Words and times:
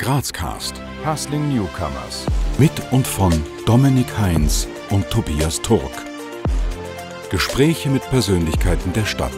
Grazcast. 0.00 0.74
Hustling 1.06 1.54
Newcomers. 1.54 2.26
Mit 2.58 2.72
und 2.90 3.06
von 3.06 3.32
Dominik 3.64 4.18
Heinz 4.18 4.66
und 4.90 5.08
Tobias 5.08 5.62
Turk. 5.62 5.92
Gespräche 7.30 7.88
mit 7.90 8.02
Persönlichkeiten 8.10 8.92
der 8.92 9.04
Stadt. 9.04 9.30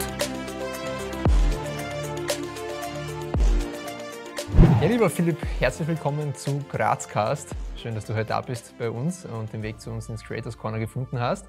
Ja, 4.81 4.87
lieber 4.87 5.11
Philipp, 5.11 5.37
herzlich 5.59 5.87
willkommen 5.87 6.33
zu 6.33 6.65
Grazcast. 6.71 7.49
Schön, 7.75 7.93
dass 7.93 8.05
du 8.05 8.15
heute 8.15 8.29
da 8.29 8.41
bist 8.41 8.75
bei 8.79 8.89
uns 8.89 9.25
und 9.25 9.53
den 9.53 9.61
Weg 9.61 9.79
zu 9.79 9.91
uns 9.91 10.09
ins 10.09 10.23
Creators 10.23 10.57
Corner 10.57 10.79
gefunden 10.79 11.19
hast. 11.19 11.45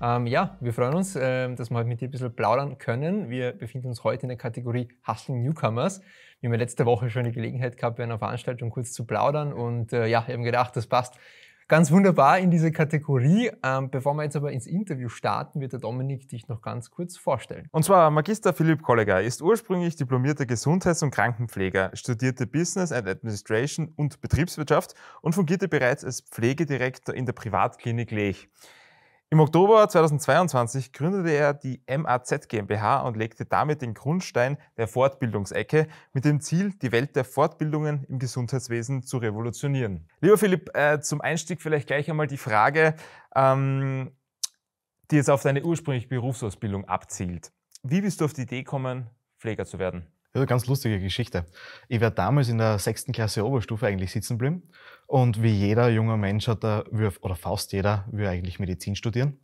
Ähm, 0.00 0.26
ja, 0.26 0.56
wir 0.60 0.72
freuen 0.72 0.94
uns, 0.94 1.16
äh, 1.16 1.54
dass 1.54 1.70
wir 1.70 1.76
heute 1.76 1.88
mit 1.88 2.00
dir 2.00 2.08
ein 2.08 2.10
bisschen 2.10 2.34
plaudern 2.34 2.78
können. 2.78 3.30
Wir 3.30 3.52
befinden 3.52 3.88
uns 3.88 4.04
heute 4.04 4.22
in 4.22 4.28
der 4.28 4.38
Kategorie 4.38 4.88
Hustling 5.06 5.42
Newcomers. 5.42 6.00
Wir 6.40 6.48
haben 6.48 6.54
ja 6.54 6.58
letzte 6.58 6.84
Woche 6.84 7.08
schon 7.10 7.24
die 7.24 7.32
Gelegenheit 7.32 7.76
gehabt, 7.76 7.96
bei 7.96 8.02
einer 8.02 8.18
Veranstaltung 8.18 8.70
kurz 8.70 8.92
zu 8.92 9.06
plaudern 9.06 9.52
und 9.52 9.92
äh, 9.92 10.06
ja, 10.06 10.26
wir 10.26 10.34
haben 10.34 10.42
gedacht, 10.42 10.76
das 10.76 10.86
passt 10.86 11.14
ganz 11.68 11.90
wunderbar 11.90 12.38
in 12.38 12.50
diese 12.50 12.72
Kategorie. 12.72 13.50
Ähm, 13.62 13.90
bevor 13.90 14.14
wir 14.14 14.24
jetzt 14.24 14.36
aber 14.36 14.52
ins 14.52 14.66
Interview 14.66 15.08
starten, 15.08 15.60
wird 15.60 15.72
der 15.72 15.80
Dominik 15.80 16.28
dich 16.28 16.48
noch 16.48 16.60
ganz 16.60 16.90
kurz 16.90 17.16
vorstellen. 17.16 17.68
Und 17.70 17.84
zwar 17.84 18.10
Magister 18.10 18.52
Philipp 18.52 18.82
Kolleger 18.82 19.22
ist 19.22 19.42
ursprünglich 19.42 19.96
diplomierter 19.96 20.46
Gesundheits- 20.46 21.02
und 21.02 21.10
Krankenpfleger, 21.10 21.90
studierte 21.94 22.46
Business 22.46 22.92
and 22.92 23.08
Administration 23.08 23.92
und 23.96 24.20
Betriebswirtschaft 24.20 24.94
und 25.22 25.34
fungierte 25.34 25.68
bereits 25.68 26.04
als 26.04 26.20
Pflegedirektor 26.20 27.14
in 27.14 27.26
der 27.26 27.32
Privatklinik 27.32 28.10
Lech. 28.10 28.48
Im 29.34 29.40
Oktober 29.40 29.88
2022 29.88 30.92
gründete 30.92 31.30
er 31.30 31.54
die 31.54 31.82
MAZ 31.88 32.46
GmbH 32.46 33.00
und 33.00 33.16
legte 33.16 33.44
damit 33.44 33.82
den 33.82 33.92
Grundstein 33.92 34.58
der 34.76 34.86
Fortbildungsecke 34.86 35.88
mit 36.12 36.24
dem 36.24 36.40
Ziel, 36.40 36.72
die 36.74 36.92
Welt 36.92 37.16
der 37.16 37.24
Fortbildungen 37.24 38.04
im 38.04 38.20
Gesundheitswesen 38.20 39.02
zu 39.02 39.18
revolutionieren. 39.18 40.08
Lieber 40.20 40.38
Philipp, 40.38 40.70
äh, 40.76 41.00
zum 41.00 41.20
Einstieg 41.20 41.60
vielleicht 41.60 41.88
gleich 41.88 42.08
einmal 42.08 42.28
die 42.28 42.36
Frage, 42.36 42.94
ähm, 43.34 44.12
die 45.10 45.16
jetzt 45.16 45.30
auf 45.30 45.42
deine 45.42 45.64
ursprüngliche 45.64 46.06
Berufsausbildung 46.06 46.84
abzielt. 46.84 47.50
Wie 47.82 48.02
bist 48.02 48.20
du 48.20 48.26
auf 48.26 48.34
die 48.34 48.42
Idee 48.42 48.62
gekommen, 48.62 49.10
Pfleger 49.40 49.66
zu 49.66 49.80
werden? 49.80 50.13
Das 50.34 50.40
ist 50.40 50.42
eine 50.42 50.48
ganz 50.48 50.66
lustige 50.66 50.98
Geschichte. 50.98 51.46
Ich 51.86 52.00
war 52.00 52.10
damals 52.10 52.48
in 52.48 52.58
der 52.58 52.80
sechsten 52.80 53.12
Klasse 53.12 53.46
Oberstufe 53.46 53.86
eigentlich 53.86 54.10
sitzen 54.10 54.36
geblieben. 54.36 54.68
Und 55.06 55.44
wie 55.44 55.52
jeder 55.52 55.88
junger 55.90 56.16
Mensch 56.16 56.48
hat 56.48 56.64
er, 56.64 56.86
oder 57.20 57.36
fast 57.36 57.72
jeder, 57.72 58.04
will 58.10 58.26
eigentlich 58.26 58.58
Medizin 58.58 58.96
studieren. 58.96 59.38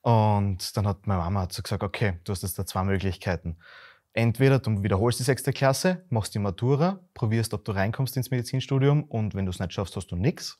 Und 0.00 0.74
dann 0.74 0.86
hat 0.86 1.06
meine 1.06 1.20
Mama 1.20 1.42
hat 1.42 1.52
so 1.52 1.60
gesagt, 1.60 1.82
okay, 1.82 2.14
du 2.24 2.32
hast 2.32 2.44
jetzt 2.44 2.58
da 2.58 2.64
zwei 2.64 2.82
Möglichkeiten. 2.82 3.58
Entweder 4.14 4.58
du 4.58 4.82
wiederholst 4.82 5.20
die 5.20 5.24
sechste 5.24 5.52
Klasse, 5.52 6.06
machst 6.08 6.34
die 6.34 6.38
Matura, 6.38 7.00
probierst, 7.12 7.52
ob 7.52 7.66
du 7.66 7.72
reinkommst 7.72 8.16
ins 8.16 8.30
Medizinstudium 8.30 9.04
und 9.04 9.34
wenn 9.34 9.44
du 9.44 9.50
es 9.50 9.60
nicht 9.60 9.74
schaffst, 9.74 9.94
hast 9.96 10.12
du 10.12 10.16
nichts. 10.16 10.58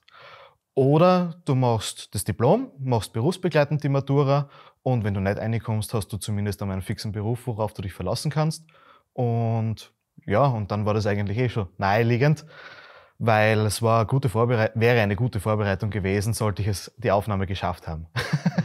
Oder 0.75 1.41
du 1.47 1.55
machst 1.55 2.15
das 2.15 2.25
Diplom, 2.25 2.70
machst 2.78 3.15
berufsbegleitend 3.15 3.83
die 3.83 3.89
Matura 3.89 4.50
und 4.83 5.03
wenn 5.03 5.15
du 5.15 5.20
nicht 5.20 5.39
reinkommst, 5.39 5.95
hast 5.95 6.12
du 6.12 6.19
zumindest 6.19 6.61
einmal 6.61 6.75
einen 6.75 6.83
fixen 6.83 7.12
Beruf, 7.12 7.47
worauf 7.47 7.73
du 7.73 7.81
dich 7.81 7.95
verlassen 7.95 8.31
kannst 8.31 8.67
und 9.12 9.92
ja, 10.27 10.44
und 10.44 10.70
dann 10.70 10.86
war 10.86 10.94
das 10.94 11.06
eigentlich 11.06 11.38
eh 11.38 11.48
schon 11.48 11.68
naheliegend, 11.78 12.46
weil 13.19 13.60
es 13.60 13.82
war 13.82 14.00
eine 14.00 14.06
gute 14.06 14.32
wäre 14.32 15.00
eine 15.00 15.16
gute 15.16 15.41
Vorbereitung 15.41 15.91
gewesen, 15.91 16.32
sollte 16.32 16.62
ich 16.62 16.69
es 16.69 16.94
die 16.96 17.10
Aufnahme 17.10 17.46
geschafft 17.46 17.88
haben. 17.88 18.06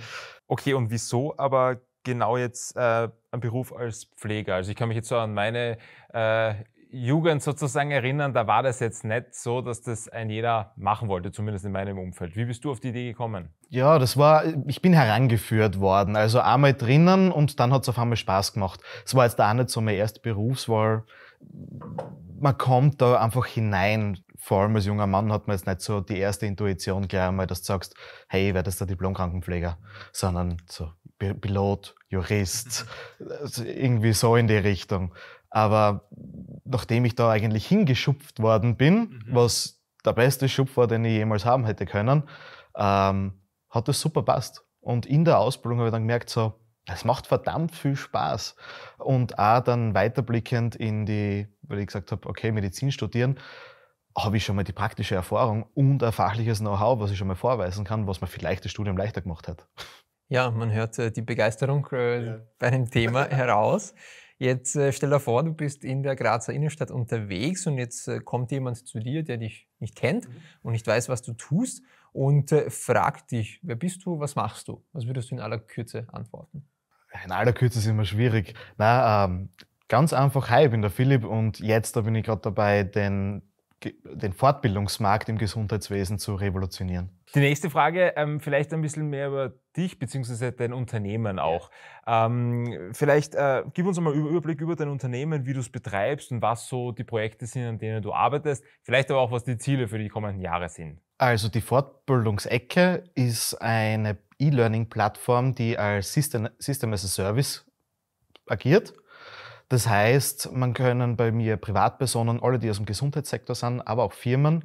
okay, 0.46 0.74
und 0.74 0.90
wieso 0.90 1.36
aber 1.36 1.80
genau 2.04 2.36
jetzt 2.36 2.76
äh, 2.76 3.08
ein 3.30 3.40
Beruf 3.40 3.72
als 3.72 4.04
Pfleger? 4.16 4.54
Also 4.54 4.70
ich 4.70 4.76
kann 4.76 4.88
mich 4.88 4.96
jetzt 4.96 5.08
so 5.08 5.16
an 5.16 5.34
meine 5.34 5.78
äh, 6.12 6.54
Jugend 6.94 7.42
sozusagen 7.42 7.90
erinnern, 7.90 8.32
da 8.32 8.46
war 8.46 8.62
das 8.62 8.78
jetzt 8.78 9.04
nicht 9.04 9.34
so, 9.34 9.60
dass 9.60 9.82
das 9.82 10.08
ein 10.08 10.30
jeder 10.30 10.72
machen 10.76 11.08
wollte, 11.08 11.32
zumindest 11.32 11.64
in 11.64 11.72
meinem 11.72 11.98
Umfeld. 11.98 12.36
Wie 12.36 12.44
bist 12.44 12.64
du 12.64 12.70
auf 12.70 12.78
die 12.78 12.90
Idee 12.90 13.08
gekommen? 13.10 13.48
Ja, 13.68 13.98
das 13.98 14.16
war, 14.16 14.44
ich 14.68 14.80
bin 14.80 14.92
herangeführt 14.92 15.80
worden. 15.80 16.14
Also 16.14 16.38
einmal 16.38 16.72
drinnen 16.72 17.32
und 17.32 17.58
dann 17.58 17.72
hat 17.72 17.82
es 17.82 17.88
auf 17.88 17.98
einmal 17.98 18.16
Spaß 18.16 18.52
gemacht. 18.52 18.80
Es 19.04 19.14
war 19.14 19.24
jetzt 19.24 19.40
auch 19.40 19.52
nicht 19.54 19.70
so 19.70 19.80
meine 19.80 19.96
erste 19.96 20.20
Berufswahl. 20.20 21.04
Man 22.38 22.56
kommt 22.56 23.02
da 23.02 23.20
einfach 23.20 23.46
hinein. 23.46 24.20
Vor 24.38 24.62
allem 24.62 24.76
als 24.76 24.86
junger 24.86 25.08
Mann 25.08 25.32
hat 25.32 25.48
man 25.48 25.56
jetzt 25.56 25.66
nicht 25.66 25.80
so 25.80 26.00
die 26.00 26.18
erste 26.18 26.46
Intuition 26.46 27.08
gleich 27.08 27.28
einmal, 27.28 27.48
dass 27.48 27.62
du 27.62 27.66
sagst, 27.66 27.96
hey, 28.28 28.48
ich 28.48 28.54
werde 28.54 28.70
jetzt 28.70 28.78
der 28.78 28.86
Diplom-Krankenpfleger, 28.86 29.78
sondern 30.12 30.58
so 30.68 30.90
Pilot, 31.18 31.96
Jurist, 32.08 32.86
also 33.40 33.64
irgendwie 33.64 34.12
so 34.12 34.36
in 34.36 34.46
die 34.46 34.56
Richtung. 34.56 35.12
Aber 35.54 36.08
nachdem 36.64 37.04
ich 37.04 37.14
da 37.14 37.30
eigentlich 37.30 37.64
hingeschupft 37.64 38.42
worden 38.42 38.76
bin, 38.76 38.94
mhm. 38.94 39.22
was 39.28 39.80
der 40.04 40.12
beste 40.12 40.48
Schupf 40.48 40.76
war, 40.76 40.88
den 40.88 41.04
ich 41.04 41.12
jemals 41.12 41.44
haben 41.44 41.64
hätte 41.64 41.86
können, 41.86 42.24
ähm, 42.76 43.34
hat 43.70 43.86
das 43.86 44.00
super 44.00 44.22
passt. 44.24 44.64
Und 44.80 45.06
in 45.06 45.24
der 45.24 45.38
Ausbildung 45.38 45.78
habe 45.78 45.88
ich 45.88 45.92
dann 45.92 46.02
gemerkt, 46.02 46.28
so, 46.28 46.54
es 46.92 47.04
macht 47.04 47.28
verdammt 47.28 47.72
viel 47.72 47.94
Spaß. 47.94 48.56
Und 48.98 49.38
auch 49.38 49.60
dann 49.60 49.94
weiterblickend 49.94 50.74
in 50.74 51.06
die, 51.06 51.46
weil 51.62 51.78
ich 51.78 51.86
gesagt 51.86 52.10
habe, 52.10 52.28
okay, 52.28 52.50
Medizin 52.50 52.90
studieren, 52.90 53.38
habe 54.18 54.36
ich 54.36 54.44
schon 54.44 54.56
mal 54.56 54.64
die 54.64 54.72
praktische 54.72 55.14
Erfahrung 55.14 55.66
und 55.74 56.02
ein 56.02 56.12
fachliches 56.12 56.58
Know-how, 56.58 56.98
was 56.98 57.12
ich 57.12 57.18
schon 57.18 57.28
mal 57.28 57.36
vorweisen 57.36 57.84
kann, 57.84 58.08
was 58.08 58.20
mir 58.20 58.26
vielleicht 58.26 58.64
das 58.64 58.72
Studium 58.72 58.96
leichter 58.96 59.22
gemacht 59.22 59.46
hat. 59.46 59.68
Ja, 60.28 60.50
man 60.50 60.72
hört 60.72 60.98
äh, 60.98 61.12
die 61.12 61.22
Begeisterung 61.22 61.86
äh, 61.92 62.26
ja. 62.26 62.40
bei 62.58 62.70
dem 62.70 62.90
Thema 62.90 63.24
heraus. 63.30 63.94
Jetzt 64.38 64.74
äh, 64.74 64.92
stell 64.92 65.10
dir 65.10 65.20
vor, 65.20 65.44
du 65.44 65.52
bist 65.52 65.84
in 65.84 66.02
der 66.02 66.16
Grazer 66.16 66.52
Innenstadt 66.52 66.90
unterwegs 66.90 67.66
und 67.66 67.78
jetzt 67.78 68.08
äh, 68.08 68.20
kommt 68.20 68.50
jemand 68.50 68.86
zu 68.86 68.98
dir, 68.98 69.22
der 69.22 69.36
dich 69.36 69.68
nicht 69.78 69.94
kennt 69.94 70.28
mhm. 70.28 70.36
und 70.62 70.72
nicht 70.72 70.86
weiß, 70.86 71.08
was 71.08 71.22
du 71.22 71.34
tust 71.34 71.82
und 72.12 72.50
äh, 72.52 72.68
fragt 72.70 73.30
dich, 73.30 73.60
wer 73.62 73.76
bist 73.76 74.04
du, 74.04 74.18
was 74.18 74.34
machst 74.34 74.68
du? 74.68 74.84
Was 74.92 75.06
würdest 75.06 75.30
du 75.30 75.36
in 75.36 75.40
aller 75.40 75.58
Kürze 75.58 76.06
antworten? 76.12 76.68
In 77.24 77.30
aller 77.30 77.52
Kürze 77.52 77.78
ist 77.78 77.86
immer 77.86 78.04
schwierig. 78.04 78.54
Na, 78.76 79.24
ähm, 79.24 79.50
ganz 79.88 80.12
einfach, 80.12 80.50
hi, 80.50 80.64
ich 80.64 80.70
bin 80.70 80.82
der 80.82 80.90
Philipp 80.90 81.24
und 81.24 81.60
jetzt 81.60 81.94
da 81.94 82.00
bin 82.00 82.14
ich 82.16 82.24
gerade 82.24 82.42
dabei, 82.42 82.82
den 82.82 83.42
den 83.84 84.32
Fortbildungsmarkt 84.32 85.28
im 85.28 85.38
Gesundheitswesen 85.38 86.18
zu 86.18 86.34
revolutionieren. 86.34 87.10
Die 87.34 87.40
nächste 87.40 87.70
Frage, 87.70 88.14
ähm, 88.16 88.40
vielleicht 88.40 88.72
ein 88.72 88.80
bisschen 88.80 89.10
mehr 89.10 89.28
über 89.28 89.52
dich 89.76 89.98
bzw. 89.98 90.52
dein 90.52 90.72
Unternehmen 90.72 91.38
auch. 91.38 91.70
Ähm, 92.06 92.90
vielleicht 92.92 93.34
äh, 93.34 93.64
gib 93.74 93.86
uns 93.86 93.98
einmal 93.98 94.12
einen 94.12 94.26
Überblick 94.26 94.60
über 94.60 94.76
dein 94.76 94.88
Unternehmen, 94.88 95.44
wie 95.46 95.52
du 95.52 95.60
es 95.60 95.70
betreibst 95.70 96.30
und 96.30 96.42
was 96.42 96.68
so 96.68 96.92
die 96.92 97.04
Projekte 97.04 97.46
sind, 97.46 97.64
an 97.64 97.78
denen 97.78 98.02
du 98.02 98.12
arbeitest. 98.12 98.64
Vielleicht 98.82 99.10
aber 99.10 99.20
auch, 99.20 99.32
was 99.32 99.44
die 99.44 99.58
Ziele 99.58 99.88
für 99.88 99.98
die 99.98 100.08
kommenden 100.08 100.40
Jahre 100.40 100.68
sind. 100.68 101.00
Also 101.18 101.48
die 101.48 101.60
Fortbildungsecke 101.60 103.04
ist 103.14 103.54
eine 103.54 104.18
E-Learning-Plattform, 104.38 105.54
die 105.54 105.78
als 105.78 106.12
System, 106.12 106.48
System 106.58 106.92
as 106.92 107.04
a 107.04 107.08
Service 107.08 107.66
agiert. 108.46 108.92
Das 109.74 109.88
heißt, 109.88 110.52
man 110.52 110.72
können 110.72 111.16
bei 111.16 111.32
mir 111.32 111.56
Privatpersonen, 111.56 112.40
alle, 112.40 112.60
die 112.60 112.70
aus 112.70 112.76
dem 112.76 112.86
Gesundheitssektor 112.86 113.56
sind, 113.56 113.80
aber 113.80 114.04
auch 114.04 114.12
Firmen, 114.12 114.62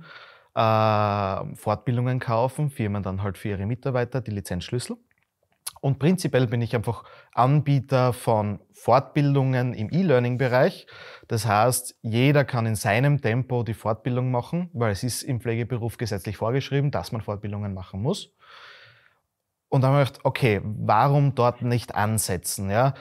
äh, 0.53 1.55
Fortbildungen 1.55 2.19
kaufen, 2.19 2.69
Firmen 2.69 3.01
dann 3.01 3.23
halt 3.23 3.39
für 3.39 3.49
ihre 3.49 3.65
Mitarbeiter 3.65 4.21
die 4.21 4.29
Lizenzschlüssel. 4.29 4.97
Und 5.81 5.97
prinzipiell 5.97 6.45
bin 6.45 6.61
ich 6.61 6.75
einfach 6.75 7.05
Anbieter 7.33 8.13
von 8.13 8.59
Fortbildungen 8.71 9.73
im 9.73 9.91
E-Learning-Bereich. 9.91 10.85
Das 11.27 11.47
heißt, 11.47 11.95
jeder 12.03 12.45
kann 12.45 12.67
in 12.67 12.75
seinem 12.75 13.19
Tempo 13.19 13.63
die 13.63 13.73
Fortbildung 13.73 14.29
machen, 14.29 14.69
weil 14.73 14.91
es 14.91 15.03
ist 15.03 15.23
im 15.23 15.41
Pflegeberuf 15.41 15.97
gesetzlich 15.97 16.37
vorgeschrieben, 16.37 16.91
dass 16.91 17.11
man 17.11 17.21
Fortbildungen 17.21 17.73
machen 17.73 17.99
muss. 18.03 18.31
Und 19.69 19.81
dann 19.81 19.93
habe 19.93 20.03
ich 20.03 20.09
gedacht, 20.09 20.25
okay, 20.25 20.61
warum 20.63 21.33
dort 21.33 21.63
nicht 21.63 21.95
ansetzen? 21.95 22.69
Ja? 22.69 22.93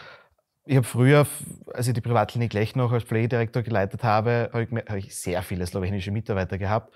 Ich 0.70 0.76
habe 0.76 0.86
früher, 0.86 1.26
als 1.72 1.88
ich 1.88 1.94
die 1.94 2.02
Privatklinik 2.02 2.52
Lech 2.52 2.76
noch 2.76 2.92
als 2.92 3.04
Pflegedirektor 3.04 3.62
geleitet 3.62 4.04
habe, 4.04 4.50
habe 4.52 4.64
ich, 4.64 4.70
hab 4.70 4.96
ich 4.96 5.16
sehr 5.16 5.40
viele 5.40 5.66
slowenische 5.66 6.10
Mitarbeiter 6.10 6.58
gehabt. 6.58 6.94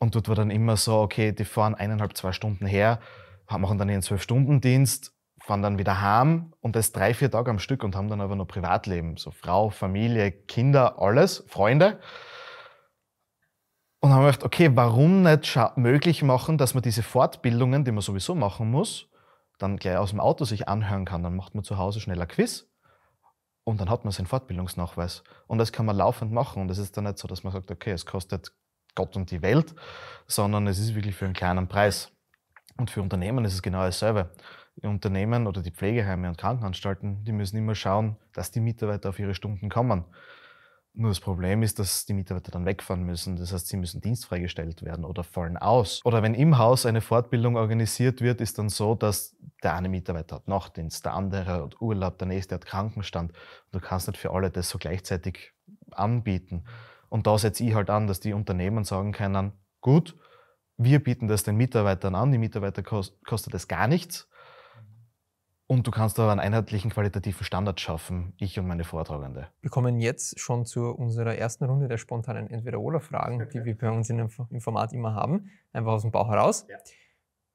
Und 0.00 0.16
dort 0.16 0.26
war 0.26 0.34
dann 0.34 0.50
immer 0.50 0.76
so, 0.76 0.98
okay, 0.98 1.30
die 1.30 1.44
fahren 1.44 1.76
eineinhalb, 1.76 2.16
zwei 2.16 2.32
Stunden 2.32 2.66
her, 2.66 2.98
machen 3.48 3.78
dann 3.78 3.88
ihren 3.88 4.02
Zwölf-Stunden-Dienst, 4.02 5.14
fahren 5.38 5.62
dann 5.62 5.78
wieder 5.78 6.00
heim 6.00 6.52
und 6.62 6.74
das 6.74 6.90
drei, 6.90 7.14
vier 7.14 7.30
Tage 7.30 7.52
am 7.52 7.60
Stück 7.60 7.84
und 7.84 7.94
haben 7.94 8.08
dann 8.08 8.20
aber 8.20 8.34
noch 8.34 8.48
Privatleben. 8.48 9.16
So 9.16 9.30
Frau, 9.30 9.70
Familie, 9.70 10.32
Kinder, 10.32 10.98
alles, 10.98 11.44
Freunde. 11.46 12.00
Und 14.00 14.10
haben 14.10 14.24
gedacht, 14.24 14.42
okay, 14.42 14.68
warum 14.74 15.22
nicht 15.22 15.56
möglich 15.76 16.24
machen, 16.24 16.58
dass 16.58 16.74
man 16.74 16.82
diese 16.82 17.04
Fortbildungen, 17.04 17.84
die 17.84 17.92
man 17.92 18.02
sowieso 18.02 18.34
machen 18.34 18.68
muss, 18.68 19.06
dann 19.58 19.76
gleich 19.76 19.96
aus 19.96 20.10
dem 20.10 20.18
Auto 20.18 20.44
sich 20.44 20.66
anhören 20.66 21.04
kann. 21.04 21.22
Dann 21.22 21.36
macht 21.36 21.54
man 21.54 21.62
zu 21.62 21.78
Hause 21.78 22.00
schneller 22.00 22.26
Quiz 22.26 22.66
und 23.64 23.80
dann 23.80 23.90
hat 23.90 24.04
man 24.04 24.12
seinen 24.12 24.26
Fortbildungsnachweis. 24.26 25.22
Und 25.46 25.58
das 25.58 25.72
kann 25.72 25.86
man 25.86 25.96
laufend 25.96 26.32
machen. 26.32 26.62
Und 26.62 26.70
es 26.70 26.78
ist 26.78 26.96
dann 26.96 27.04
nicht 27.04 27.18
so, 27.18 27.28
dass 27.28 27.44
man 27.44 27.52
sagt, 27.52 27.70
okay, 27.70 27.92
es 27.92 28.06
kostet 28.06 28.52
Gott 28.94 29.16
und 29.16 29.30
die 29.30 29.42
Welt, 29.42 29.74
sondern 30.26 30.66
es 30.66 30.78
ist 30.78 30.94
wirklich 30.94 31.14
für 31.14 31.24
einen 31.24 31.34
kleinen 31.34 31.68
Preis. 31.68 32.10
Und 32.76 32.90
für 32.90 33.02
Unternehmen 33.02 33.44
ist 33.44 33.54
es 33.54 33.62
genau 33.62 33.82
dasselbe. 33.82 34.30
Die 34.76 34.86
Unternehmen 34.86 35.46
oder 35.46 35.62
die 35.62 35.70
Pflegeheime 35.70 36.28
und 36.28 36.38
Krankenanstalten, 36.38 37.24
die 37.24 37.32
müssen 37.32 37.56
immer 37.56 37.74
schauen, 37.74 38.16
dass 38.32 38.50
die 38.50 38.60
Mitarbeiter 38.60 39.10
auf 39.10 39.18
ihre 39.18 39.34
Stunden 39.34 39.68
kommen. 39.68 40.04
Nur 40.94 41.10
das 41.10 41.20
Problem 41.20 41.62
ist, 41.62 41.78
dass 41.78 42.04
die 42.04 42.12
Mitarbeiter 42.12 42.50
dann 42.50 42.66
wegfahren 42.66 43.02
müssen. 43.04 43.36
Das 43.36 43.52
heißt, 43.52 43.66
sie 43.68 43.78
müssen 43.78 44.02
dienstfreigestellt 44.02 44.82
werden 44.82 45.06
oder 45.06 45.24
fallen 45.24 45.56
aus. 45.56 46.02
Oder 46.04 46.22
wenn 46.22 46.34
im 46.34 46.58
Haus 46.58 46.84
eine 46.84 47.00
Fortbildung 47.00 47.56
organisiert 47.56 48.20
wird, 48.20 48.42
ist 48.42 48.58
dann 48.58 48.68
so, 48.68 48.94
dass 48.94 49.34
der 49.62 49.74
eine 49.74 49.88
Mitarbeiter 49.88 50.36
hat 50.36 50.48
Nachtdienst, 50.48 51.04
der 51.06 51.14
andere 51.14 51.46
hat 51.46 51.80
Urlaub, 51.80 52.18
der 52.18 52.28
nächste 52.28 52.56
hat 52.56 52.66
Krankenstand. 52.66 53.32
Du 53.70 53.80
kannst 53.80 54.06
nicht 54.06 54.18
für 54.18 54.32
alle 54.32 54.50
das 54.50 54.68
so 54.68 54.76
gleichzeitig 54.78 55.54
anbieten. 55.92 56.64
Und 57.08 57.26
da 57.26 57.38
setze 57.38 57.64
ich 57.64 57.74
halt 57.74 57.88
an, 57.88 58.06
dass 58.06 58.20
die 58.20 58.34
Unternehmen 58.34 58.84
sagen 58.84 59.12
können, 59.12 59.52
gut, 59.80 60.16
wir 60.76 61.02
bieten 61.02 61.26
das 61.26 61.42
den 61.42 61.56
Mitarbeitern 61.56 62.14
an, 62.14 62.32
die 62.32 62.38
Mitarbeiter 62.38 62.82
kostet 62.82 63.54
es 63.54 63.68
gar 63.68 63.88
nichts. 63.88 64.28
Und 65.72 65.86
du 65.86 65.90
kannst 65.90 66.18
aber 66.18 66.30
einen 66.32 66.38
einheitlichen 66.38 66.90
qualitativen 66.90 67.46
Standard 67.46 67.80
schaffen, 67.80 68.34
ich 68.36 68.58
und 68.58 68.66
meine 68.66 68.84
Vortragende. 68.84 69.48
Wir 69.62 69.70
kommen 69.70 70.00
jetzt 70.00 70.38
schon 70.38 70.66
zu 70.66 70.90
unserer 70.90 71.34
ersten 71.34 71.64
Runde 71.64 71.88
der 71.88 71.96
spontanen 71.96 72.50
Entweder-Oder-Fragen, 72.50 73.48
die 73.48 73.64
wir 73.64 73.78
bei 73.78 73.90
uns 73.90 74.10
in 74.10 74.18
dem, 74.18 74.28
im 74.50 74.60
Format 74.60 74.92
immer 74.92 75.14
haben. 75.14 75.50
Einfach 75.72 75.92
aus 75.92 76.02
dem 76.02 76.10
Bauch 76.10 76.28
heraus. 76.28 76.66
Ja. 76.68 76.76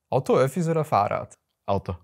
Auto, 0.10 0.36
Öffis 0.36 0.68
oder 0.68 0.84
Fahrrad? 0.84 1.38
Auto. 1.68 1.96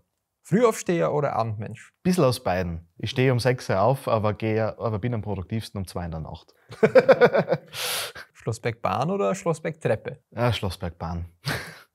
Frühaufsteher 0.43 1.11
oder 1.11 1.33
Abendmensch? 1.33 1.91
Bisschen 2.03 2.25
aus 2.25 2.43
beiden. 2.43 2.87
Ich 2.99 3.09
stehe 3.09 3.31
um 3.31 3.39
6 3.39 3.71
Uhr 3.71 3.81
auf, 3.81 4.07
aber, 4.07 4.35
gehe, 4.35 4.77
aber 4.77 4.99
bin 4.99 5.15
am 5.15 5.23
produktivsten 5.23 5.79
um 5.79 5.87
2 5.87 6.05
in 6.05 6.11
der 6.11 6.19
Nacht. 6.19 6.53
Schlossbergbahn 8.33 9.09
oder 9.09 9.33
Schlossbergtreppe? 9.33 10.19
Ja, 10.29 10.53
Schlossbergbahn. 10.53 11.25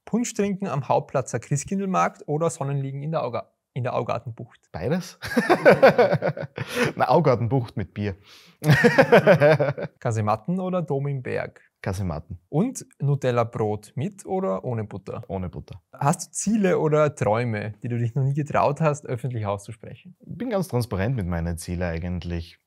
Punsch 0.04 0.34
trinken 0.34 0.66
am 0.66 0.88
Hauptplatzer 0.88 1.38
Christkindlmarkt 1.38 2.26
oder 2.26 2.50
Sonnenliegen 2.50 3.04
in 3.04 3.12
der 3.12 3.22
Auga? 3.22 3.52
In 3.78 3.84
der 3.84 3.94
Augartenbucht? 3.94 4.60
Beides? 4.72 5.18
Na, 6.96 7.08
Augartenbucht 7.08 7.76
mit 7.76 7.94
Bier. 7.94 8.16
Kasematten 10.00 10.60
oder 10.60 10.82
Dom 10.82 11.06
im 11.06 11.22
Berg? 11.22 11.62
Kasematten. 11.80 12.38
Und 12.48 12.84
Nutella-Brot 12.98 13.92
mit 13.94 14.26
oder 14.26 14.64
ohne 14.64 14.84
Butter? 14.84 15.22
Ohne 15.28 15.48
Butter. 15.48 15.80
Hast 15.92 16.26
du 16.26 16.32
Ziele 16.32 16.78
oder 16.80 17.14
Träume, 17.14 17.74
die 17.82 17.88
du 17.88 17.98
dich 17.98 18.16
noch 18.16 18.24
nie 18.24 18.34
getraut 18.34 18.80
hast, 18.80 19.06
öffentlich 19.06 19.46
auszusprechen? 19.46 20.16
Ich 20.18 20.36
bin 20.36 20.50
ganz 20.50 20.66
transparent 20.66 21.14
mit 21.14 21.26
meinen 21.26 21.56
Zielen 21.56 21.84
eigentlich. 21.84 22.58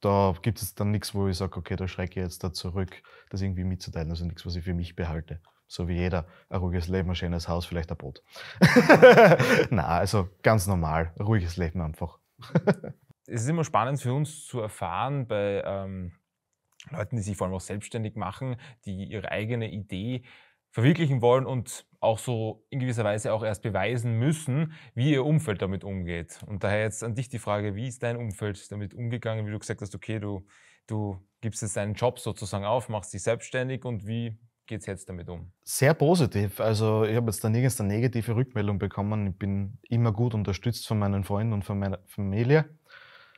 Da 0.00 0.34
gibt 0.42 0.60
es 0.60 0.74
dann 0.74 0.90
nichts, 0.90 1.14
wo 1.14 1.26
ich 1.26 1.36
sage, 1.38 1.56
okay, 1.56 1.76
da 1.76 1.88
schrecke 1.88 2.20
ich 2.20 2.24
jetzt 2.24 2.44
da 2.44 2.52
zurück, 2.52 3.02
das 3.30 3.40
irgendwie 3.40 3.64
mitzuteilen. 3.64 4.10
Also 4.10 4.26
nichts, 4.26 4.44
was 4.44 4.54
ich 4.54 4.64
für 4.64 4.74
mich 4.74 4.94
behalte 4.94 5.40
so 5.68 5.86
wie 5.86 5.96
jeder, 5.96 6.26
ein 6.48 6.58
ruhiges 6.58 6.88
Leben, 6.88 7.10
ein 7.10 7.14
schönes 7.14 7.48
Haus, 7.48 7.66
vielleicht 7.66 7.90
ein 7.90 7.96
Boot. 7.96 8.22
Na, 9.70 9.86
also 9.86 10.28
ganz 10.42 10.66
normal, 10.66 11.12
ruhiges 11.20 11.56
Leben 11.56 11.80
einfach. 11.80 12.18
es 13.26 13.42
ist 13.42 13.48
immer 13.48 13.64
spannend 13.64 14.00
für 14.00 14.14
uns 14.14 14.46
zu 14.46 14.60
erfahren 14.60 15.28
bei 15.28 15.62
ähm, 15.64 16.12
Leuten, 16.90 17.16
die 17.16 17.22
sich 17.22 17.36
vor 17.36 17.46
allem 17.46 17.54
auch 17.54 17.60
selbstständig 17.60 18.16
machen, 18.16 18.56
die 18.86 19.04
ihre 19.04 19.30
eigene 19.30 19.70
Idee 19.70 20.22
verwirklichen 20.70 21.22
wollen 21.22 21.46
und 21.46 21.86
auch 22.00 22.18
so 22.18 22.64
in 22.70 22.78
gewisser 22.78 23.04
Weise 23.04 23.32
auch 23.32 23.42
erst 23.42 23.62
beweisen 23.62 24.18
müssen, 24.18 24.72
wie 24.94 25.12
ihr 25.12 25.24
Umfeld 25.24 25.60
damit 25.60 25.84
umgeht. 25.84 26.40
Und 26.46 26.62
daher 26.62 26.82
jetzt 26.82 27.02
an 27.02 27.14
dich 27.14 27.28
die 27.28 27.38
Frage, 27.38 27.74
wie 27.74 27.88
ist 27.88 28.02
dein 28.02 28.16
Umfeld 28.16 28.70
damit 28.70 28.94
umgegangen, 28.94 29.46
wie 29.46 29.50
du 29.50 29.58
gesagt 29.58 29.80
hast, 29.80 29.94
okay, 29.94 30.20
du, 30.20 30.46
du 30.86 31.18
gibst 31.40 31.62
jetzt 31.62 31.76
deinen 31.76 31.94
Job 31.94 32.18
sozusagen 32.18 32.64
auf, 32.64 32.88
machst 32.88 33.12
dich 33.12 33.22
selbstständig 33.22 33.84
und 33.84 34.06
wie 34.06 34.38
geht 34.68 34.82
es 34.82 34.86
jetzt 34.86 35.08
damit 35.08 35.28
um? 35.28 35.50
Sehr 35.64 35.94
positiv. 35.94 36.60
Also 36.60 37.04
ich 37.04 37.16
habe 37.16 37.26
jetzt 37.26 37.42
da 37.42 37.48
nirgends 37.48 37.80
eine 37.80 37.88
negative 37.88 38.36
Rückmeldung 38.36 38.78
bekommen. 38.78 39.28
Ich 39.28 39.38
bin 39.38 39.78
immer 39.88 40.12
gut 40.12 40.34
unterstützt 40.34 40.86
von 40.86 40.98
meinen 40.98 41.24
Freunden 41.24 41.52
und 41.52 41.64
von 41.64 41.78
meiner 41.78 41.98
Familie. 42.06 42.68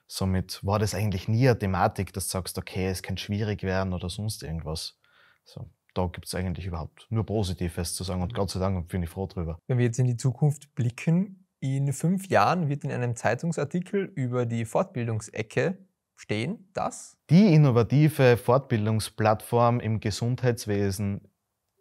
Somit 0.06 0.64
war 0.66 0.78
das 0.78 0.94
eigentlich 0.94 1.28
nie 1.28 1.48
eine 1.48 1.58
Thematik, 1.58 2.12
dass 2.12 2.26
du 2.26 2.32
sagst, 2.32 2.58
okay, 2.58 2.88
es 2.88 3.02
kann 3.02 3.16
schwierig 3.16 3.62
werden 3.62 3.92
oder 3.94 4.10
sonst 4.10 4.42
irgendwas. 4.42 4.98
So, 5.44 5.70
da 5.94 6.06
gibt 6.06 6.26
es 6.26 6.34
eigentlich 6.34 6.66
überhaupt 6.66 7.06
nur 7.10 7.24
Positives 7.24 7.94
zu 7.94 8.04
sagen 8.04 8.20
und 8.20 8.34
Gott 8.34 8.50
sei 8.50 8.60
Dank 8.60 8.88
bin 8.88 9.02
ich 9.02 9.08
froh 9.08 9.26
drüber. 9.26 9.58
Wenn 9.68 9.78
wir 9.78 9.84
jetzt 9.86 9.98
in 9.98 10.06
die 10.06 10.16
Zukunft 10.16 10.74
blicken, 10.74 11.46
in 11.60 11.92
fünf 11.92 12.28
Jahren 12.28 12.68
wird 12.68 12.84
in 12.84 12.90
einem 12.90 13.14
Zeitungsartikel 13.14 14.10
über 14.14 14.46
die 14.46 14.64
Fortbildungsecke 14.64 15.78
stehen, 16.20 16.69
dass 16.75 17.17
die 17.31 17.55
innovative 17.55 18.37
Fortbildungsplattform 18.37 19.81
im 19.81 20.00
Gesundheitswesen 20.00 21.22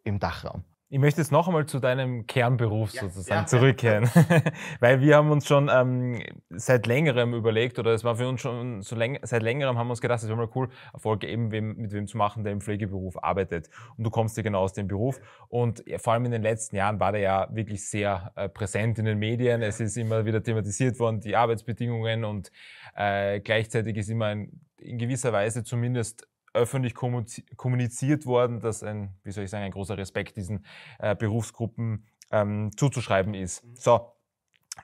im 0.06 0.20
Dachraum. 0.20 0.64
Ich 0.92 0.98
möchte 0.98 1.22
jetzt 1.22 1.32
noch 1.32 1.48
einmal 1.48 1.68
zu 1.68 1.80
deinem 1.80 2.26
Kernberuf 2.26 2.94
ja, 2.94 3.04
sozusagen 3.04 3.42
ja, 3.42 3.46
zurückkehren, 3.46 4.10
ja. 4.16 4.42
weil 4.80 5.02
wir 5.02 5.18
haben 5.18 5.30
uns 5.30 5.46
schon 5.46 5.70
ähm, 5.72 6.20
seit 6.50 6.88
längerem 6.88 7.36
überlegt 7.36 7.78
oder 7.78 7.94
es 7.94 8.04
war 8.04 8.16
für 8.16 8.28
uns 8.28 8.42
schon 8.42 8.82
so 8.82 8.96
läng 8.96 9.20
seit 9.22 9.44
längerem 9.44 9.78
haben 9.78 9.86
wir 9.86 9.92
uns 9.92 10.02
gedacht, 10.02 10.24
es 10.24 10.28
wäre 10.28 10.36
mal 10.36 10.50
cool, 10.56 10.70
Erfolge 10.92 11.28
eben 11.28 11.52
wem, 11.52 11.76
mit 11.76 11.92
wem 11.92 12.08
zu 12.08 12.18
machen, 12.18 12.44
der 12.44 12.54
im 12.54 12.62
Pflegeberuf 12.62 13.24
arbeitet. 13.24 13.70
Und 13.98 14.04
du 14.04 14.10
kommst 14.10 14.36
ja 14.38 14.42
genau 14.42 14.62
aus 14.62 14.74
dem 14.74 14.88
Beruf 14.88 15.22
und 15.48 15.84
vor 15.98 16.14
allem 16.14 16.26
in 16.26 16.32
den 16.32 16.42
letzten 16.42 16.76
Jahren 16.76 17.00
war 17.00 17.12
der 17.12 17.22
ja 17.22 17.48
wirklich 17.52 17.88
sehr 17.88 18.32
äh, 18.36 18.50
präsent 18.50 18.98
in 18.98 19.06
den 19.06 19.20
Medien. 19.20 19.62
Es 19.62 19.80
ist 19.80 19.96
immer 19.96 20.26
wieder 20.26 20.42
thematisiert 20.42 20.98
worden, 21.00 21.20
die 21.20 21.36
Arbeitsbedingungen 21.36 22.26
und 22.26 22.52
äh, 22.96 23.42
gleichzeitig 23.42 23.96
ist 23.96 24.10
immer 24.10 24.26
ein, 24.26 24.62
in 24.80 24.98
gewisser 24.98 25.32
Weise 25.34 25.64
zumindest 25.64 26.28
öffentlich 26.54 26.94
kommuniziert 26.96 28.26
worden, 28.26 28.60
dass 28.60 28.84
ein, 28.84 29.16
wie 29.24 29.32
soll 29.32 29.44
ich 29.44 29.50
sagen, 29.50 29.64
ein 29.64 29.72
großer 29.72 29.98
Respekt 29.98 30.38
diesen 30.38 30.66
äh, 31.00 31.16
Berufsgruppen 31.16 32.08
ähm, 32.32 32.72
zuzuschreiben 32.76 33.34
ist. 33.34 33.64
Mhm. 33.64 33.76
So, 33.76 34.14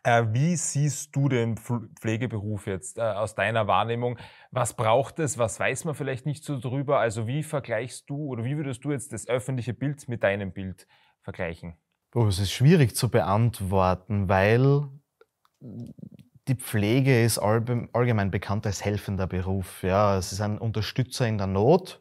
äh, 0.03 0.25
wie 0.31 0.55
siehst 0.55 1.15
du 1.15 1.29
den 1.29 1.57
Pflegeberuf 1.57 2.67
jetzt 2.67 2.97
äh, 2.97 3.01
aus 3.01 3.35
deiner 3.35 3.67
Wahrnehmung? 3.67 4.17
Was 4.51 4.75
braucht 4.75 5.19
es? 5.19 5.37
Was 5.37 5.59
weiß 5.59 5.85
man 5.85 5.95
vielleicht 5.95 6.25
nicht 6.25 6.43
so 6.43 6.59
drüber? 6.59 6.99
Also 6.99 7.27
wie 7.27 7.43
vergleichst 7.43 8.09
du 8.09 8.17
oder 8.27 8.43
wie 8.43 8.57
würdest 8.57 8.83
du 8.83 8.91
jetzt 8.91 9.13
das 9.13 9.27
öffentliche 9.27 9.73
Bild 9.73 10.07
mit 10.07 10.23
deinem 10.23 10.51
Bild 10.51 10.87
vergleichen? 11.21 11.75
Oh, 12.13 12.27
es 12.27 12.39
ist 12.39 12.51
schwierig 12.51 12.95
zu 12.95 13.09
beantworten, 13.09 14.29
weil 14.29 14.87
die 16.47 16.55
Pflege 16.55 17.23
ist 17.23 17.39
allgemein 17.39 18.29
bekannt 18.29 18.65
als 18.65 18.85
helfender 18.85 19.25
Beruf. 19.25 19.81
Ja, 19.81 20.21
sie 20.21 20.35
sind 20.35 20.59
Unterstützer 20.59 21.27
in 21.27 21.37
der 21.37 21.47
Not 21.47 21.99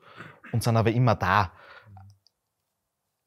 und 0.53 0.63
sind 0.63 0.77
aber 0.77 0.93
immer 0.93 1.15
da. 1.15 1.53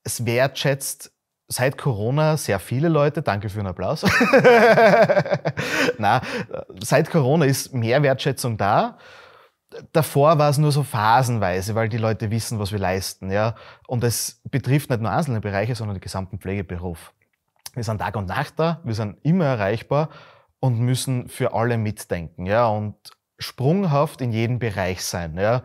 Es 0.03 0.25
wertschätzt 0.25 1.11
seit 1.47 1.77
Corona 1.77 2.37
sehr 2.37 2.59
viele 2.59 2.87
Leute, 2.89 3.21
danke 3.23 3.49
für 3.49 3.57
den 3.57 3.67
Applaus. 3.67 4.03
Na, 5.97 6.21
seit 6.81 7.09
Corona 7.09 7.45
ist 7.45 7.73
mehr 7.73 8.03
Wertschätzung 8.03 8.57
da. 8.57 8.97
Davor 9.91 10.37
war 10.37 10.49
es 10.49 10.57
nur 10.57 10.71
so 10.71 10.83
phasenweise, 10.83 11.73
weil 11.73 11.89
die 11.89 11.97
Leute 11.97 12.31
wissen, 12.31 12.59
was 12.59 12.71
wir 12.71 12.79
leisten. 12.79 13.31
Ja? 13.31 13.55
Und 13.87 14.03
es 14.03 14.41
betrifft 14.45 14.89
nicht 14.89 15.01
nur 15.01 15.11
einzelne 15.11 15.41
Bereiche, 15.41 15.75
sondern 15.75 15.95
den 15.95 16.01
gesamten 16.01 16.39
Pflegeberuf. 16.39 17.11
Wir 17.73 17.83
sind 17.83 17.99
Tag 17.99 18.15
und 18.15 18.27
Nacht 18.27 18.53
da, 18.57 18.81
wir 18.83 18.94
sind 18.94 19.18
immer 19.23 19.45
erreichbar 19.45 20.09
und 20.59 20.80
müssen 20.80 21.30
für 21.30 21.54
alle 21.54 21.78
mitdenken, 21.78 22.45
ja, 22.45 22.68
und 22.68 22.95
sprunghaft 23.40 24.21
in 24.21 24.31
jedem 24.31 24.59
Bereich 24.59 25.04
sein, 25.04 25.37
ja. 25.37 25.64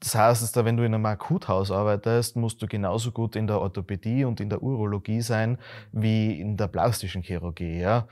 Das 0.00 0.14
heißt, 0.14 0.56
wenn 0.64 0.76
du 0.76 0.84
in 0.84 0.94
einem 0.94 1.06
Akuthaus 1.06 1.70
arbeitest, 1.70 2.36
musst 2.36 2.60
du 2.60 2.66
genauso 2.66 3.12
gut 3.12 3.36
in 3.36 3.46
der 3.46 3.60
Orthopädie 3.60 4.24
und 4.24 4.40
in 4.40 4.50
der 4.50 4.62
Urologie 4.62 5.20
sein 5.22 5.58
wie 5.92 6.40
in 6.40 6.56
der 6.56 6.68
plastischen 6.68 7.22
Chirurgie, 7.22 7.78
ja. 7.80 8.08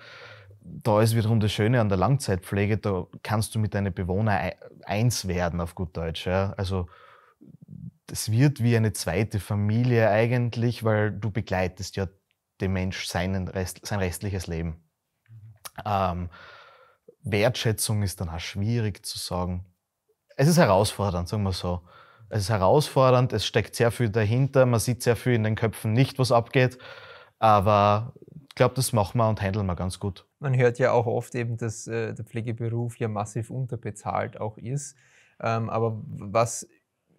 Da 0.61 1.00
ist 1.00 1.14
wiederum 1.16 1.40
das 1.40 1.52
Schöne 1.52 1.80
an 1.80 1.88
der 1.88 1.99
Langzeitpflege, 1.99 2.78
da 2.78 3.06
kannst 3.23 3.54
du 3.54 3.58
mit 3.58 3.75
deinen 3.75 3.94
Bewohnern 3.94 4.52
eins 4.85 5.28
werden, 5.28 5.61
auf 5.61 5.75
gut 5.75 5.96
Deutsch, 5.96 6.26
ja. 6.26 6.54
Also, 6.56 6.88
das 8.06 8.30
wird 8.30 8.62
wie 8.62 8.76
eine 8.76 8.92
zweite 8.92 9.40
Familie 9.40 10.11
eigentlich, 10.11 10.85
weil 10.85 11.12
du 11.12 11.30
begleitest 11.30 11.96
ja 11.96 12.06
den 12.61 12.73
Mensch 12.73 13.06
seinen 13.06 13.49
Rest, 13.49 13.85
sein 13.85 13.99
restliches 13.99 14.46
Leben. 14.46 14.85
Ähm, 15.85 16.30
Wertschätzung 17.23 18.02
ist 18.02 18.21
dann 18.21 18.28
auch 18.28 18.40
schwierig 18.40 19.04
zu 19.04 19.18
sagen. 19.18 19.66
Es 20.37 20.49
ist 20.49 20.59
herausfordernd, 20.59 21.28
sagen 21.28 21.42
wir 21.42 21.52
so. 21.52 21.80
Es 22.28 22.42
ist 22.42 22.50
herausfordernd, 22.50 23.33
es 23.33 23.47
steckt 23.47 23.76
sehr 23.76 23.90
viel 23.90 24.11
dahinter, 24.11 24.66
man 24.66 24.80
sieht 24.80 25.02
sehr 25.02 25.16
viel 25.16 25.35
in 25.35 25.45
den 25.45 25.54
Köpfen 25.54 25.92
nicht, 25.92 26.18
was 26.18 26.33
abgeht. 26.33 26.78
Aber 27.38 28.14
ich 28.49 28.54
glaube, 28.54 28.75
das 28.75 28.92
machen 28.92 29.18
wir 29.18 29.28
und 29.28 29.40
handeln 29.40 29.66
wir 29.66 29.76
ganz 29.76 30.00
gut. 30.00 30.26
Man 30.40 30.56
hört 30.56 30.78
ja 30.78 30.92
auch 30.92 31.06
oft 31.06 31.35
eben, 31.35 31.56
dass 31.56 31.87
äh, 31.87 32.14
der 32.14 32.25
Pflegeberuf 32.25 32.99
ja 32.99 33.09
massiv 33.09 33.50
unterbezahlt 33.50 34.40
auch 34.40 34.59
ist. 34.59 34.97
Ähm, 35.40 35.68
aber 35.68 36.00
was 36.06 36.66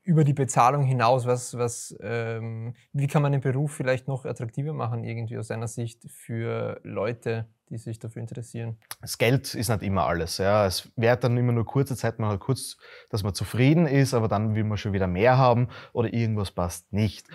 über 0.07 0.23
die 0.23 0.33
Bezahlung 0.33 0.83
hinaus, 0.83 1.25
was, 1.25 1.57
was, 1.57 1.93
ähm, 1.99 2.75
wie 2.93 3.07
kann 3.07 3.21
man 3.21 3.33
den 3.33 3.41
Beruf 3.41 3.73
vielleicht 3.73 4.07
noch 4.07 4.23
attraktiver 4.23 4.71
machen, 4.71 5.03
irgendwie 5.03 5.37
aus 5.37 5.49
deiner 5.49 5.67
Sicht 5.67 6.09
für 6.09 6.79
Leute, 6.83 7.49
die 7.69 7.77
sich 7.77 7.99
dafür 7.99 8.21
interessieren? 8.21 8.77
Das 9.01 9.17
Geld 9.17 9.53
ist 9.53 9.67
nicht 9.67 9.83
immer 9.83 10.07
alles. 10.07 10.37
Ja. 10.37 10.65
Es 10.65 10.89
währt 10.95 11.25
dann 11.25 11.35
immer 11.35 11.51
nur 11.51 11.65
kurze 11.65 11.97
Zeit, 11.97 12.19
man 12.19 12.29
hat 12.29 12.39
kurz, 12.39 12.77
dass 13.09 13.23
man 13.23 13.33
zufrieden 13.33 13.85
ist, 13.85 14.13
aber 14.13 14.29
dann 14.29 14.55
will 14.55 14.63
man 14.63 14.77
schon 14.77 14.93
wieder 14.93 15.07
mehr 15.07 15.37
haben 15.37 15.67
oder 15.91 16.13
irgendwas 16.13 16.51
passt 16.51 16.93
nicht. 16.93 17.27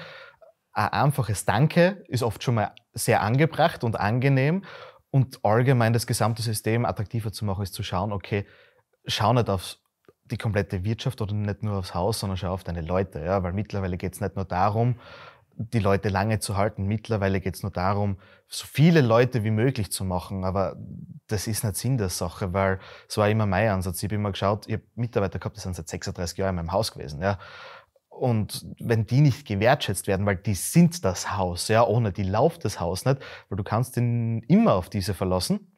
Ein 0.73 0.88
einfaches 0.88 1.45
Danke 1.45 2.02
ist 2.09 2.23
oft 2.23 2.43
schon 2.43 2.55
mal 2.55 2.73
sehr 2.95 3.21
angebracht 3.21 3.85
und 3.85 4.00
angenehm 4.00 4.64
und 5.11 5.45
allgemein 5.45 5.93
das 5.93 6.07
gesamte 6.07 6.41
System 6.41 6.87
attraktiver 6.87 7.33
zu 7.33 7.45
machen, 7.45 7.64
ist 7.64 7.75
zu 7.75 7.83
schauen, 7.83 8.12
okay, 8.12 8.47
schau 9.05 9.35
nicht 9.35 9.50
aufs 9.50 9.81
die 10.32 10.38
komplette 10.38 10.84
Wirtschaft 10.84 11.20
oder 11.20 11.34
nicht 11.34 11.62
nur 11.62 11.78
aufs 11.78 11.94
Haus, 11.94 12.20
sondern 12.20 12.36
schon 12.36 12.48
auf 12.48 12.64
deine 12.64 12.80
Leute. 12.80 13.20
Ja? 13.20 13.42
Weil 13.42 13.52
mittlerweile 13.52 13.96
geht 13.96 14.14
es 14.14 14.20
nicht 14.20 14.34
nur 14.34 14.44
darum, 14.44 14.96
die 15.56 15.78
Leute 15.78 16.08
lange 16.08 16.40
zu 16.40 16.56
halten. 16.56 16.86
Mittlerweile 16.86 17.40
geht 17.40 17.54
es 17.54 17.62
nur 17.62 17.72
darum, 17.72 18.16
so 18.48 18.66
viele 18.66 19.00
Leute 19.00 19.44
wie 19.44 19.50
möglich 19.50 19.92
zu 19.92 20.04
machen. 20.04 20.44
Aber 20.44 20.76
das 21.28 21.46
ist 21.46 21.64
nicht 21.64 21.76
Sinn 21.76 21.98
der 21.98 22.08
Sache, 22.08 22.52
weil 22.52 22.80
es 23.08 23.16
war 23.16 23.28
immer 23.28 23.46
mein 23.46 23.68
Ansatz. 23.68 23.98
Ich 23.98 24.04
habe 24.04 24.16
immer 24.16 24.32
geschaut, 24.32 24.66
ich 24.66 24.74
habe 24.74 24.84
Mitarbeiter 24.94 25.38
gehabt, 25.38 25.56
die 25.56 25.60
sind 25.60 25.76
seit 25.76 25.88
36 25.88 26.38
Jahren 26.38 26.50
in 26.50 26.56
meinem 26.56 26.72
Haus 26.72 26.92
gewesen. 26.92 27.22
Ja. 27.22 27.38
Und 28.08 28.66
wenn 28.78 29.06
die 29.06 29.20
nicht 29.20 29.46
gewertschätzt 29.46 30.06
werden, 30.06 30.26
weil 30.26 30.36
die 30.36 30.54
sind 30.54 31.04
das 31.04 31.36
Haus, 31.36 31.68
ja, 31.68 31.84
ohne 31.84 32.12
die 32.12 32.22
läuft 32.22 32.64
das 32.64 32.78
Haus 32.78 33.04
nicht, 33.04 33.20
weil 33.48 33.56
du 33.56 33.64
kannst 33.64 33.96
ihn 33.96 34.42
immer 34.48 34.74
auf 34.74 34.90
diese 34.90 35.14
verlassen. 35.14 35.72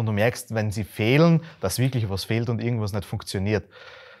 Und 0.00 0.06
du 0.06 0.12
merkst, 0.12 0.54
wenn 0.54 0.70
sie 0.70 0.84
fehlen, 0.84 1.42
dass 1.60 1.78
wirklich 1.78 2.08
was 2.08 2.24
fehlt 2.24 2.48
und 2.48 2.62
irgendwas 2.62 2.92
nicht 2.92 3.04
funktioniert. 3.04 3.68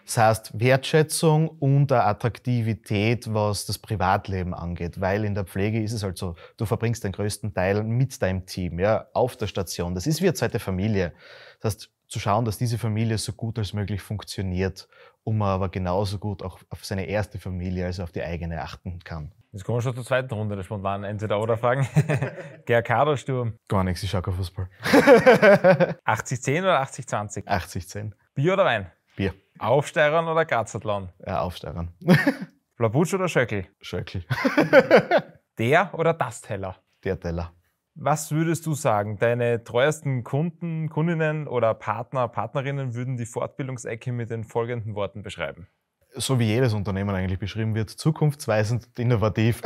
Das 0.04 0.18
heißt, 0.18 0.60
Wertschätzung 0.60 1.48
und 1.48 1.92
Attraktivität, 1.92 3.32
was 3.32 3.66
das 3.66 3.78
Privatleben 3.78 4.54
angeht. 4.54 5.00
Weil 5.00 5.24
in 5.24 5.34
der 5.34 5.44
Pflege 5.44 5.82
ist 5.82 5.92
es 5.92 6.02
halt 6.02 6.18
so, 6.18 6.34
du 6.56 6.66
verbringst 6.66 7.04
den 7.04 7.12
größten 7.12 7.54
Teil 7.54 7.82
mit 7.82 8.20
deinem 8.20 8.44
Team, 8.44 8.78
ja, 8.78 9.06
auf 9.12 9.36
der 9.36 9.46
Station. 9.46 9.94
Das 9.94 10.06
ist 10.06 10.20
wie 10.20 10.26
eine 10.26 10.34
zweite 10.34 10.58
Familie. 10.58 11.12
Das 11.60 11.74
heißt, 11.74 11.90
zu 12.08 12.18
schauen, 12.18 12.44
dass 12.44 12.58
diese 12.58 12.76
Familie 12.76 13.18
so 13.18 13.32
gut 13.32 13.58
als 13.58 13.72
möglich 13.72 14.02
funktioniert, 14.02 14.88
um 15.22 15.40
aber 15.42 15.68
genauso 15.68 16.18
gut 16.18 16.42
auch 16.42 16.58
auf 16.68 16.84
seine 16.84 17.06
erste 17.06 17.38
Familie, 17.38 17.86
also 17.86 18.02
auf 18.02 18.12
die 18.12 18.22
eigene 18.22 18.60
achten 18.60 18.98
kann. 18.98 19.32
Jetzt 19.52 19.64
kommen 19.64 19.78
wir 19.78 19.82
schon 19.82 19.96
zur 19.96 20.04
zweiten 20.04 20.32
Runde 20.32 20.54
der 20.54 20.62
spontanen 20.62 21.02
Entweder-Oder-Fragen. 21.02 21.88
GRK 22.66 23.02
oder 23.02 23.16
Sturm? 23.16 23.54
Gar 23.66 23.82
nichts, 23.82 24.02
ich 24.04 24.10
schaue 24.10 24.22
kein 24.22 24.34
Fußball. 24.34 24.68
80-10 24.84 26.60
oder 26.60 26.80
80-20? 26.82 27.46
80-10. 27.46 28.12
Bier 28.34 28.52
oder 28.52 28.64
Wein? 28.64 28.92
Bier. 29.16 29.34
Aufsteirern 29.58 30.28
oder 30.28 30.44
Grazathlon? 30.44 31.08
Ja, 31.26 31.40
Aufsteirern. 31.40 31.92
Blabutsch 32.76 33.12
oder 33.12 33.28
Schöckel? 33.28 33.66
Schöckel. 33.80 34.24
Der 35.58 35.90
oder 35.94 36.14
das 36.14 36.42
Teller? 36.42 36.76
Der 37.02 37.18
Teller. 37.18 37.52
Was 37.96 38.30
würdest 38.30 38.64
du 38.66 38.74
sagen? 38.74 39.18
Deine 39.18 39.64
treuesten 39.64 40.22
Kunden, 40.22 40.88
Kundinnen 40.88 41.48
oder 41.48 41.74
Partner, 41.74 42.28
Partnerinnen 42.28 42.94
würden 42.94 43.16
die 43.16 43.26
Fortbildungsecke 43.26 44.12
mit 44.12 44.30
den 44.30 44.44
folgenden 44.44 44.94
Worten 44.94 45.22
beschreiben. 45.22 45.66
So 46.16 46.38
wie 46.38 46.46
jedes 46.46 46.72
Unternehmen 46.72 47.14
eigentlich 47.14 47.38
beschrieben 47.38 47.74
wird, 47.74 47.90
zukunftsweisend 47.90 48.98
innovativ. 48.98 49.62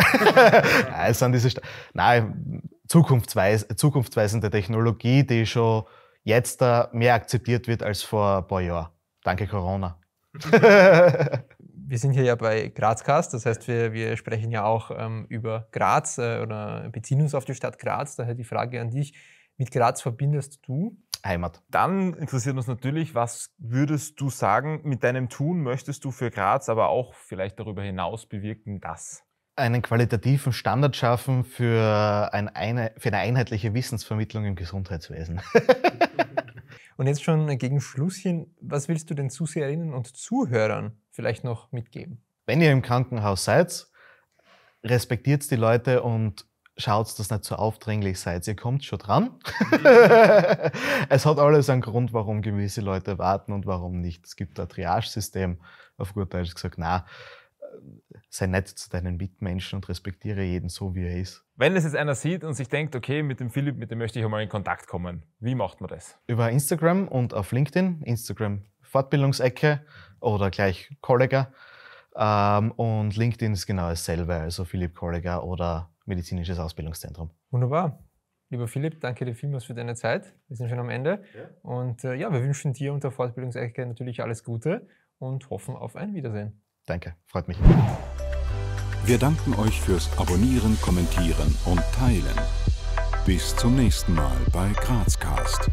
es 1.06 1.18
sind 1.18 1.32
diese 1.32 1.50
Sta 1.50 1.62
Nein, 1.94 2.62
zukunftsweis 2.86 3.66
zukunftsweisende 3.76 4.50
Technologie, 4.50 5.24
die 5.24 5.46
schon 5.46 5.84
jetzt 6.22 6.62
mehr 6.92 7.14
akzeptiert 7.14 7.68
wird 7.68 7.82
als 7.82 8.02
vor 8.02 8.38
ein 8.38 8.46
paar 8.46 8.60
Jahren. 8.60 8.88
Danke 9.22 9.46
Corona. 9.46 9.98
wir 10.32 11.98
sind 11.98 12.12
hier 12.12 12.24
ja 12.24 12.34
bei 12.34 12.68
Grazcast, 12.68 13.34
das 13.34 13.46
heißt, 13.46 13.68
wir, 13.68 13.92
wir 13.92 14.16
sprechen 14.16 14.50
ja 14.50 14.64
auch 14.64 14.90
ähm, 14.96 15.26
über 15.28 15.68
Graz 15.70 16.18
äh, 16.18 16.40
oder 16.40 16.88
beziehen 16.90 17.20
uns 17.20 17.34
auf 17.34 17.44
die 17.44 17.54
Stadt 17.54 17.78
Graz. 17.78 18.16
Daher 18.16 18.34
die 18.34 18.44
Frage 18.44 18.80
an 18.80 18.90
dich, 18.90 19.14
mit 19.56 19.70
Graz 19.70 20.02
verbindest 20.02 20.60
du? 20.66 20.96
Heimat. 21.24 21.62
Dann 21.70 22.14
interessiert 22.14 22.56
uns 22.56 22.66
natürlich, 22.66 23.14
was 23.14 23.54
würdest 23.58 24.20
du 24.20 24.30
sagen, 24.30 24.80
mit 24.84 25.02
deinem 25.04 25.28
Tun 25.28 25.62
möchtest 25.62 26.04
du 26.04 26.10
für 26.10 26.30
Graz, 26.30 26.68
aber 26.68 26.88
auch 26.88 27.14
vielleicht 27.14 27.58
darüber 27.58 27.82
hinaus 27.82 28.26
bewirken, 28.26 28.80
das? 28.80 29.22
Einen 29.56 29.82
qualitativen 29.82 30.52
Standard 30.52 30.96
schaffen 30.96 31.44
für, 31.44 32.30
ein 32.32 32.48
eine, 32.48 32.92
für 32.98 33.08
eine 33.08 33.18
einheitliche 33.18 33.72
Wissensvermittlung 33.72 34.44
im 34.44 34.56
Gesundheitswesen. 34.56 35.40
Und 36.96 37.06
jetzt 37.06 37.24
schon 37.24 37.58
gegen 37.58 37.80
Schlusschen, 37.80 38.54
was 38.60 38.88
willst 38.88 39.10
du 39.10 39.14
den 39.14 39.30
Zuseherinnen 39.30 39.92
und 39.92 40.16
Zuhörern 40.16 40.96
vielleicht 41.10 41.42
noch 41.42 41.72
mitgeben? 41.72 42.22
Wenn 42.46 42.60
ihr 42.60 42.70
im 42.70 42.82
Krankenhaus 42.82 43.44
seid, 43.44 43.88
respektiert 44.84 45.50
die 45.50 45.56
Leute 45.56 46.02
und 46.02 46.46
schaut, 46.76 47.18
dass 47.18 47.30
nicht 47.30 47.44
so 47.44 47.56
aufdringlich 47.56 48.18
seid. 48.18 48.46
Ihr 48.48 48.56
kommt 48.56 48.84
schon 48.84 48.98
dran. 48.98 49.38
es 51.08 51.26
hat 51.26 51.38
alles 51.38 51.70
einen 51.70 51.82
Grund, 51.82 52.12
warum 52.12 52.42
gewisse 52.42 52.80
Leute 52.80 53.18
warten 53.18 53.52
und 53.52 53.66
warum 53.66 54.00
nicht. 54.00 54.26
Es 54.26 54.36
gibt 54.36 54.58
ein 54.58 54.68
Triage-System, 54.68 55.60
auf 55.96 56.14
gut 56.14 56.34
Deutsch 56.34 56.54
gesagt, 56.54 56.76
na, 56.78 57.06
sei 58.28 58.46
nett 58.46 58.68
zu 58.68 58.90
deinen 58.90 59.16
Mitmenschen 59.16 59.76
und 59.76 59.88
respektiere 59.88 60.42
jeden 60.42 60.68
so, 60.68 60.94
wie 60.94 61.04
er 61.04 61.16
ist. 61.16 61.44
Wenn 61.56 61.76
es 61.76 61.84
jetzt 61.84 61.96
einer 61.96 62.14
sieht 62.14 62.44
und 62.44 62.54
sich 62.54 62.68
denkt, 62.68 62.96
okay, 62.96 63.22
mit 63.22 63.40
dem 63.40 63.50
Philipp, 63.50 63.76
mit 63.76 63.90
dem 63.90 63.98
möchte 63.98 64.18
ich 64.18 64.24
einmal 64.24 64.42
in 64.42 64.48
Kontakt 64.48 64.86
kommen, 64.86 65.22
wie 65.40 65.54
macht 65.54 65.80
man 65.80 65.88
das? 65.88 66.18
Über 66.26 66.50
Instagram 66.50 67.08
und 67.08 67.34
auf 67.34 67.52
LinkedIn, 67.52 68.02
Instagram 68.02 68.62
Fortbildungsecke 68.82 69.84
oder 70.20 70.50
gleich 70.50 70.90
Kollega. 71.00 71.52
Ähm, 72.16 72.70
und 72.72 73.16
LinkedIn 73.16 73.52
ist 73.52 73.66
genau 73.66 73.88
dasselbe, 73.88 74.34
also 74.34 74.64
Philipp 74.64 74.94
Kollega 74.94 75.40
oder 75.40 75.90
Medizinisches 76.06 76.58
Ausbildungszentrum. 76.58 77.30
Wunderbar. 77.50 77.98
Lieber 78.50 78.68
Philipp, 78.68 79.00
danke 79.00 79.24
dir 79.24 79.34
vielmals 79.34 79.64
für 79.64 79.74
deine 79.74 79.94
Zeit. 79.94 80.34
Wir 80.48 80.56
sind 80.56 80.68
schon 80.68 80.78
am 80.78 80.90
Ende. 80.90 81.24
Ja. 81.34 81.48
Und 81.62 82.04
äh, 82.04 82.14
ja, 82.14 82.32
wir 82.32 82.42
wünschen 82.42 82.72
dir 82.72 82.92
und 82.92 83.02
der 83.02 83.10
Fortbildungsecke 83.10 83.84
natürlich 83.86 84.22
alles 84.22 84.44
Gute 84.44 84.86
und 85.18 85.50
hoffen 85.50 85.74
auf 85.74 85.96
ein 85.96 86.14
Wiedersehen. 86.14 86.62
Danke, 86.86 87.14
freut 87.26 87.48
mich. 87.48 87.58
Wir 89.06 89.18
danken 89.18 89.54
euch 89.54 89.80
fürs 89.80 90.10
Abonnieren, 90.18 90.78
Kommentieren 90.80 91.54
und 91.64 91.80
Teilen. 91.92 92.38
Bis 93.26 93.56
zum 93.56 93.76
nächsten 93.76 94.14
Mal 94.14 94.36
bei 94.52 94.70
Grazcast. 94.74 95.70